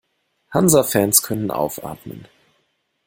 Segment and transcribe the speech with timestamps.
[0.51, 2.27] Hansa-Fans können aufatmen.